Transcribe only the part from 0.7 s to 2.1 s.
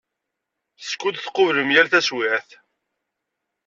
Skud tqublem yal